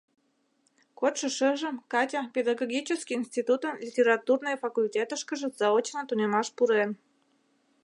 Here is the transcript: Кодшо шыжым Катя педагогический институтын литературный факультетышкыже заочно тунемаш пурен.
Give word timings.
Кодшо 0.99 1.27
шыжым 1.37 1.75
Катя 1.93 2.21
педагогический 2.35 3.17
институтын 3.21 3.73
литературный 3.85 4.59
факультетышкыже 4.63 5.47
заочно 5.59 6.01
тунемаш 6.07 6.47
пурен. 6.55 6.91